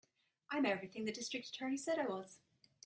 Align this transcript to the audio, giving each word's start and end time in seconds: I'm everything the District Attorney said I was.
I'm 0.49 0.65
everything 0.65 1.05
the 1.05 1.11
District 1.11 1.47
Attorney 1.47 1.77
said 1.77 1.99
I 1.99 2.07
was. 2.07 2.39